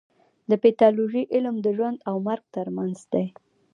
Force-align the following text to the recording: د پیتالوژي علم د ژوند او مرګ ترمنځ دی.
د 0.49 0.51
پیتالوژي 0.63 1.23
علم 1.33 1.55
د 1.61 1.67
ژوند 1.77 1.97
او 2.09 2.15
مرګ 2.27 2.43
ترمنځ 2.55 2.97
دی. 3.13 3.25